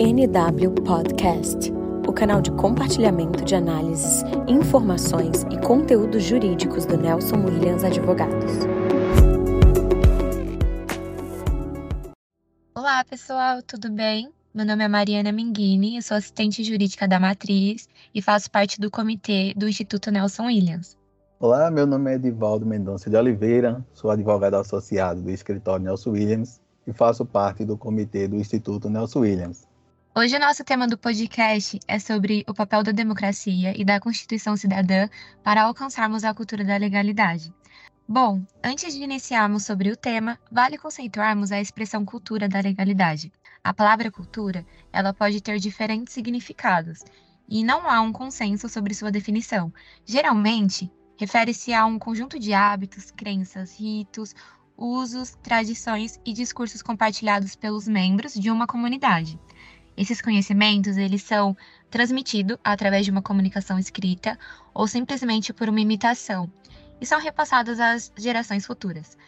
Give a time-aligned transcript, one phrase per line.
[0.00, 1.70] NW Podcast,
[2.08, 8.50] o canal de compartilhamento de análises, informações e conteúdos jurídicos do Nelson Williams Advogados.
[12.74, 14.32] Olá, pessoal, tudo bem?
[14.54, 18.90] Meu nome é Mariana Minghini, eu sou assistente jurídica da Matriz e faço parte do
[18.90, 20.96] comitê do Instituto Nelson Williams.
[21.38, 26.58] Olá, meu nome é Edivaldo Mendonça de Oliveira, sou advogado associado do escritório Nelson Williams
[26.86, 29.68] e faço parte do comitê do Instituto Nelson Williams.
[30.12, 34.56] Hoje o nosso tema do podcast é sobre o papel da democracia e da Constituição
[34.56, 35.08] Cidadã
[35.40, 37.54] para alcançarmos a cultura da legalidade.
[38.08, 43.32] Bom, antes de iniciarmos sobre o tema, vale conceituarmos a expressão cultura da legalidade.
[43.62, 47.04] A palavra cultura, ela pode ter diferentes significados,
[47.48, 49.72] e não há um consenso sobre sua definição.
[50.04, 54.34] Geralmente, refere-se a um conjunto de hábitos, crenças, ritos,
[54.76, 59.38] usos, tradições e discursos compartilhados pelos membros de uma comunidade.
[60.00, 61.54] Esses conhecimentos, eles são
[61.90, 64.38] transmitidos através de uma comunicação escrita
[64.72, 66.50] ou simplesmente por uma imitação
[66.98, 69.18] e são repassados às gerações futuras.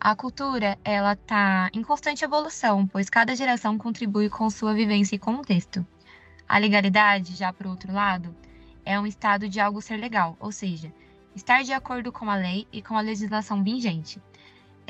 [0.00, 5.18] A cultura, ela está em constante evolução, pois cada geração contribui com sua vivência e
[5.18, 5.86] contexto.
[6.48, 8.34] A legalidade, já por outro lado,
[8.86, 10.90] é um estado de algo ser legal, ou seja,
[11.36, 14.18] estar de acordo com a lei e com a legislação vigente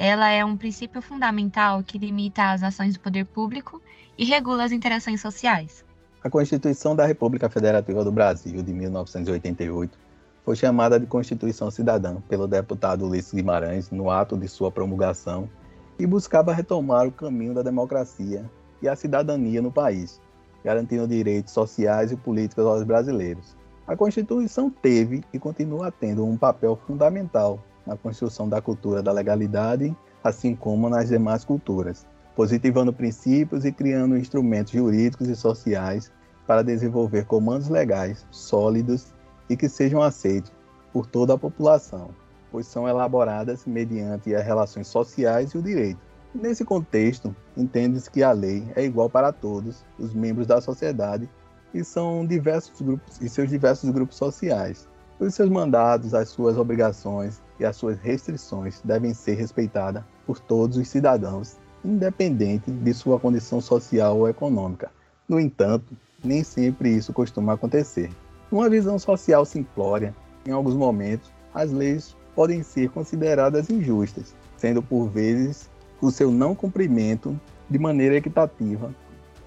[0.00, 3.82] ela é um princípio fundamental que limita as ações do poder público
[4.16, 5.84] e regula as interações sociais.
[6.22, 9.98] A Constituição da República Federativa do Brasil de 1988
[10.44, 15.50] foi chamada de Constituição Cidadã pelo deputado Ulisses Guimarães no ato de sua promulgação
[15.98, 18.48] e buscava retomar o caminho da democracia
[18.80, 20.20] e a cidadania no país,
[20.64, 23.56] garantindo direitos sociais e políticos aos brasileiros.
[23.84, 29.96] A Constituição teve e continua tendo um papel fundamental na construção da cultura da legalidade,
[30.22, 36.12] assim como nas demais culturas, positivando princípios e criando instrumentos jurídicos e sociais
[36.46, 39.06] para desenvolver comandos legais sólidos
[39.48, 40.52] e que sejam aceitos
[40.92, 42.10] por toda a população,
[42.52, 46.00] pois são elaboradas mediante as relações sociais e o direito.
[46.34, 51.28] Nesse contexto, entende-se que a lei é igual para todos os membros da sociedade
[51.72, 54.86] e são diversos grupos e seus diversos grupos sociais.
[55.20, 60.76] Os seus mandados, as suas obrigações e as suas restrições devem ser respeitadas por todos
[60.76, 64.92] os cidadãos, independente de sua condição social ou econômica.
[65.28, 68.10] No entanto, nem sempre isso costuma acontecer.
[68.48, 70.14] Numa visão social simplória,
[70.46, 75.68] em alguns momentos, as leis podem ser consideradas injustas, sendo por vezes
[76.00, 78.94] o seu não cumprimento de maneira equitativa,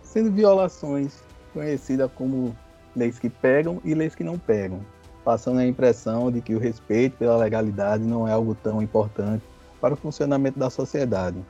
[0.04, 1.24] sendo violações
[1.54, 2.54] conhecidas como
[2.94, 4.82] leis que pegam e leis que não pegam,
[5.24, 9.44] passando a impressão de que o respeito pela legalidade não é algo tão importante
[9.80, 11.44] para o funcionamento da sociedade,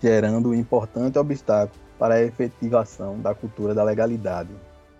[0.00, 4.50] gerando um importante obstáculo para a efetivação da cultura da legalidade.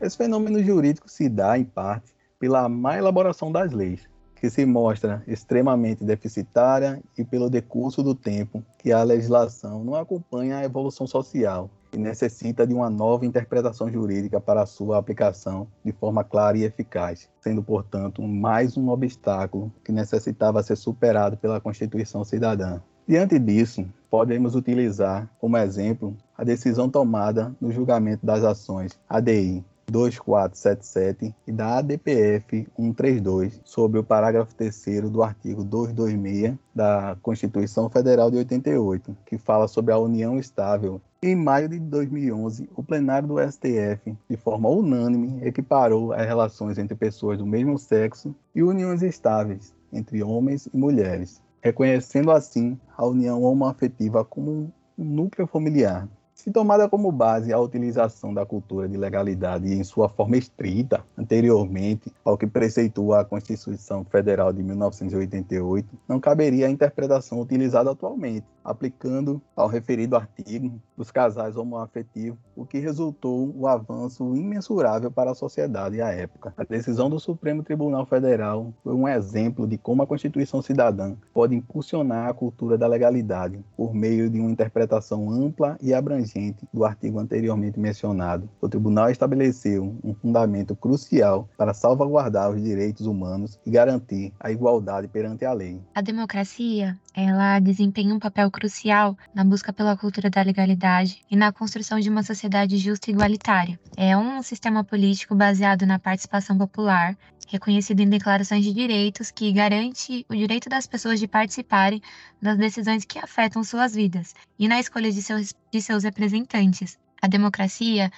[0.00, 5.22] Esse fenômeno jurídico se dá, em parte, pela má elaboração das leis, que se mostra
[5.26, 11.70] extremamente deficitária e pelo decurso do tempo que a legislação não acompanha a evolução social
[11.94, 17.28] e necessita de uma nova interpretação jurídica para sua aplicação de forma clara e eficaz,
[17.40, 22.80] sendo, portanto, mais um obstáculo que necessitava ser superado pela Constituição Cidadã.
[23.06, 31.34] Diante disso, podemos utilizar como exemplo a decisão tomada no julgamento das ações ADI 2477
[31.46, 38.38] e da ADPF 132 sobre o parágrafo 3 do artigo 226 da Constituição Federal de
[38.38, 41.00] 88, que fala sobre a união estável.
[41.26, 46.94] Em maio de 2011, o plenário do STF, de forma unânime, equiparou as relações entre
[46.94, 53.42] pessoas do mesmo sexo e uniões estáveis entre homens e mulheres, reconhecendo assim a união
[53.42, 56.06] homoafetiva como um núcleo familiar.
[56.34, 62.12] Se tomada como base a utilização da cultura de legalidade em sua forma estrita, anteriormente
[62.22, 69.42] ao que preceitua a Constituição Federal de 1988, não caberia a interpretação utilizada atualmente, aplicando
[69.54, 76.00] ao referido artigo dos casais homoafetivos, o que resultou um avanço imensurável para a sociedade
[76.00, 76.54] à época.
[76.56, 81.54] A decisão do Supremo Tribunal Federal foi um exemplo de como a Constituição Cidadã pode
[81.54, 87.18] impulsionar a cultura da legalidade por meio de uma interpretação ampla e abrangente do artigo
[87.18, 94.32] anteriormente mencionado, o tribunal estabeleceu um fundamento crucial para salvaguardar os direitos humanos e garantir
[94.40, 95.80] a igualdade perante a lei.
[95.94, 101.52] A democracia, ela desempenha um papel crucial na busca pela cultura da legalidade e na
[101.52, 103.78] construção de uma sociedade justa e igualitária.
[103.96, 107.16] É um sistema político baseado na participação popular,
[107.48, 112.02] reconhecido em declarações de direitos que garante o direito das pessoas de participarem
[112.42, 116.98] das decisões que afetam suas vidas e na escolha de seus, de seus representantes.
[117.22, 118.10] A democracia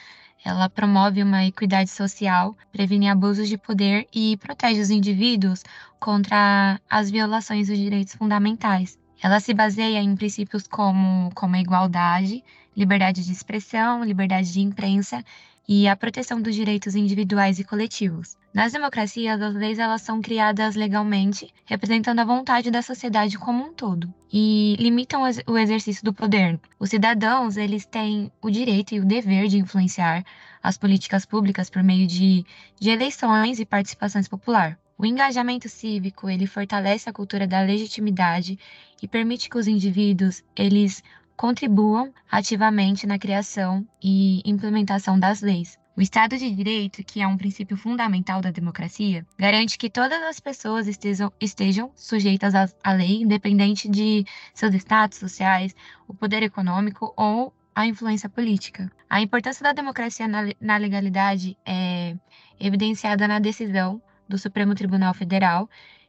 [0.47, 5.65] ela promove uma equidade social, previne abusos de poder e protege os indivíduos
[5.99, 8.97] contra as violações dos direitos fundamentais.
[9.21, 12.45] Ela se baseia em princípios como, como a igualdade,
[12.77, 15.25] liberdade de expressão, liberdade de imprensa
[15.69, 18.37] e a proteção dos direitos individuais e coletivos.
[18.55, 23.75] Nas democracias, as leis elas são criadas legalmente, representando a vontade da sociedade como um
[23.75, 26.59] todo, e limitam o exercício do poder.
[26.79, 30.25] Os cidadãos eles têm o direito e o dever de influenciar
[30.63, 32.47] as políticas públicas por meio de,
[32.81, 34.79] de eleições e participações popular.
[34.99, 38.59] O engajamento cívico ele fortalece a cultura da legitimidade
[39.03, 41.03] e permite que os indivíduos eles
[41.37, 45.79] contribuam ativamente na criação e implementação das leis.
[45.97, 50.39] O Estado de Direito, que é um princípio fundamental da democracia, garante que todas as
[50.39, 55.75] pessoas estejam, estejam sujeitas à lei, independente de seus status sociais,
[56.07, 58.91] o poder econômico ou a influência política.
[59.09, 62.15] A importância da democracia na, na legalidade é
[62.61, 65.69] evidenciada na decisão do Supremo Tribunal Federal,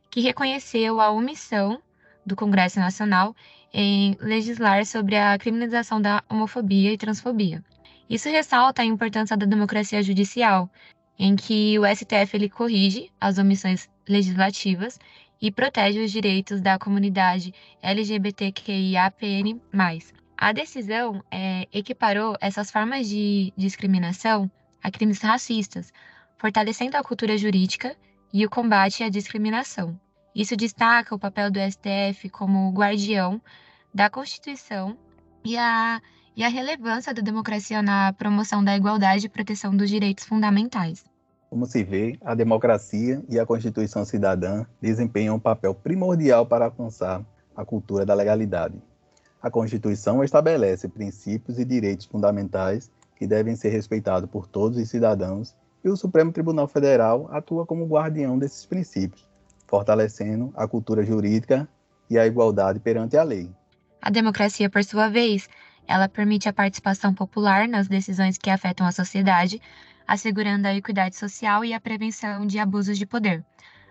[0.10, 1.82] que reconheceu a omissão
[2.28, 3.36] do Congresso Nacional
[3.74, 7.64] em legislar sobre a criminalização da homofobia e transfobia.
[8.10, 10.70] Isso ressalta a importância da democracia judicial,
[11.18, 15.00] em que o STF ele corrige as omissões legislativas
[15.42, 19.60] e protege os direitos da comunidade LGBTQIAPN+.
[20.38, 24.50] A decisão é, equiparou essas formas de discriminação
[24.84, 25.92] a crimes racistas,
[26.38, 27.96] fortalecendo a cultura jurídica
[28.32, 30.00] e o combate à discriminação.
[30.38, 33.42] Isso destaca o papel do STF como guardião
[33.92, 34.96] da Constituição
[35.44, 36.00] e a,
[36.36, 41.04] e a relevância da democracia na promoção da igualdade e proteção dos direitos fundamentais.
[41.50, 47.26] Como se vê, a democracia e a Constituição Cidadã desempenham um papel primordial para alcançar
[47.56, 48.80] a cultura da legalidade.
[49.42, 55.56] A Constituição estabelece princípios e direitos fundamentais que devem ser respeitados por todos os cidadãos,
[55.84, 59.28] e o Supremo Tribunal Federal atua como guardião desses princípios,
[59.68, 61.68] fortalecendo a cultura jurídica
[62.10, 63.52] e a igualdade perante a lei.
[64.02, 65.50] A democracia, por sua vez,
[65.86, 69.62] ela permite a participação popular nas decisões que afetam a sociedade,
[70.08, 73.44] assegurando a equidade social e a prevenção de abusos de poder.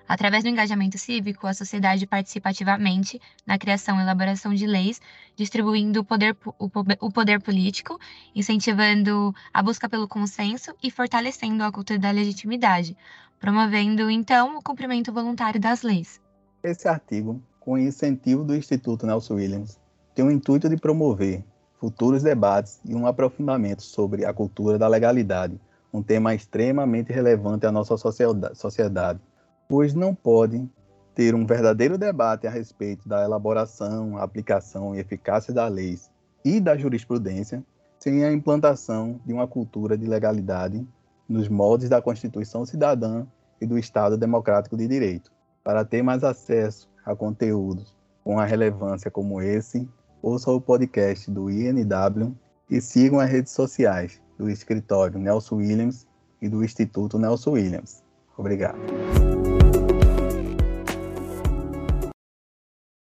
[0.09, 5.01] Através do engajamento cívico, a sociedade participa ativamente na criação e elaboração de leis,
[5.35, 7.99] distribuindo o poder, o poder político,
[8.33, 12.97] incentivando a busca pelo consenso e fortalecendo a cultura da legitimidade,
[13.39, 16.21] promovendo, então, o cumprimento voluntário das leis.
[16.63, 19.79] Esse artigo, com incentivo do Instituto Nelson Williams,
[20.15, 21.45] tem o intuito de promover
[21.79, 25.61] futuros debates e um aprofundamento sobre a cultura da legalidade,
[25.93, 29.21] um tema extremamente relevante à nossa sociedade,
[29.69, 30.69] pois não pode
[31.15, 36.11] ter um verdadeiro debate a respeito da elaboração, aplicação e eficácia das leis
[36.45, 37.65] e da jurisprudência
[37.99, 40.87] sem a implantação de uma cultura de legalidade
[41.29, 43.27] nos moldes da Constituição Cidadã
[43.61, 45.31] e do Estado Democrático de Direito.
[45.65, 49.89] Para ter mais acesso a conteúdos com a relevância como esse,
[50.23, 52.35] ouça o podcast do INW
[52.71, 56.07] e sigam as redes sociais do escritório Nelson Williams
[56.41, 58.03] e do Instituto Nelson Williams.
[58.37, 59.26] Obrigado.